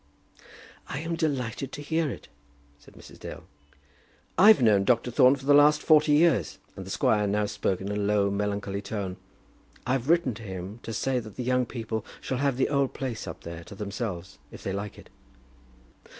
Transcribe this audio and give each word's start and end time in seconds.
"I 0.89 0.97
am 1.01 1.15
delighted 1.15 1.71
to 1.73 1.81
hear 1.83 2.09
it," 2.09 2.27
said 2.79 2.95
Mrs. 2.95 3.19
Dale. 3.19 3.43
"I've 4.35 4.59
known 4.59 4.83
Dr. 4.83 5.11
Thorne 5.11 5.35
for 5.35 5.45
the 5.45 5.53
last 5.53 5.83
forty 5.83 6.13
years;" 6.13 6.57
and 6.75 6.87
the 6.87 6.89
squire 6.89 7.27
now 7.27 7.45
spoke 7.45 7.81
in 7.81 7.91
a 7.91 7.95
low 7.95 8.31
melancholy 8.31 8.81
tone. 8.81 9.17
"I've 9.85 10.09
written 10.09 10.33
to 10.33 10.41
him 10.41 10.79
to 10.81 10.91
say 10.91 11.19
that 11.19 11.35
the 11.35 11.43
young 11.43 11.67
people 11.67 12.03
shall 12.19 12.39
have 12.39 12.57
the 12.57 12.69
old 12.69 12.95
place 12.95 13.27
up 13.27 13.41
there 13.43 13.63
to 13.65 13.75
themselves 13.75 14.39
if 14.49 14.63
they 14.63 14.73
like 14.73 14.97
it." 14.97 15.11